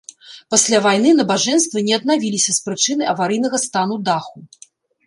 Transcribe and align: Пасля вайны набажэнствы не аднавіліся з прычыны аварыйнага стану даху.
Пасля 0.53 0.79
вайны 0.85 1.09
набажэнствы 1.19 1.85
не 1.91 1.95
аднавіліся 1.99 2.51
з 2.57 2.65
прычыны 2.71 3.03
аварыйнага 3.13 3.57
стану 3.69 3.95
даху. 4.11 4.39